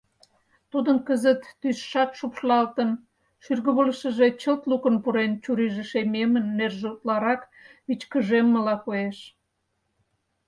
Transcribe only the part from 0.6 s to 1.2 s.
Тудын